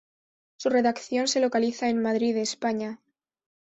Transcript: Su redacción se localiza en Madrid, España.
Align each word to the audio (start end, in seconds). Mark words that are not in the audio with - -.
Su 0.57 0.71
redacción 0.71 1.27
se 1.27 1.39
localiza 1.39 1.87
en 1.87 2.01
Madrid, 2.01 2.35
España. 2.37 2.99